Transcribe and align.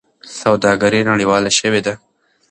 سوداګري 0.41 1.01
نړیواله 1.11 1.51
شوې 1.59 1.81
ده. 1.85 1.93